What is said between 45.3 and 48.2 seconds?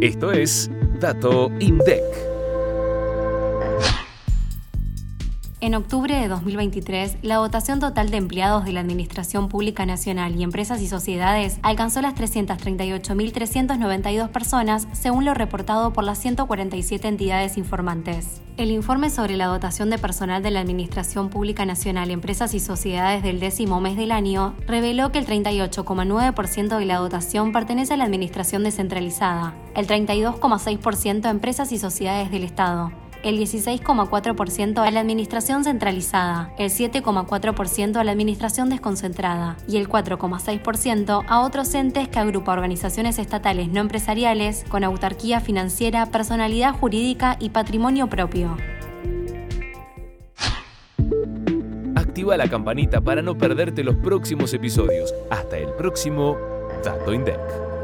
financiera, personalidad jurídica y patrimonio